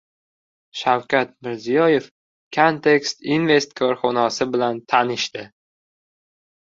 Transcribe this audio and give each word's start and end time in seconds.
Shavkat 0.79 1.33
Mirziyoyev 1.47 2.07
«Kanteks 2.59 3.13
invest» 3.37 3.77
korxonasi 3.83 4.49
bilan 4.57 4.85
tanishdi 4.95 5.45